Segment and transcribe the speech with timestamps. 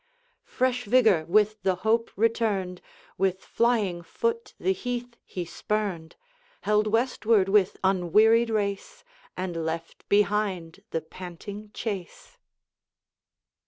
[0.47, 2.81] Fresh vigor with the hope returned,
[3.19, 6.15] With flying foot the heath he spurned,
[6.61, 9.03] Held westward with unwearied race,
[9.37, 12.39] And left behind the panting chase.